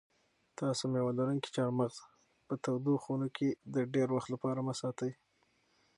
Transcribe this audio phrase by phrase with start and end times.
[0.59, 1.95] تاسو مېوه لرونکي چهارمغز
[2.45, 5.11] په تودو خونو کې د ډېر وخت لپاره مه ساتئ.